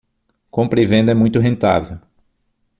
Compra 0.49 0.81
e 0.81 0.85
venda 0.87 1.11
é 1.11 1.13
muito 1.13 1.37
rentável 1.39 1.99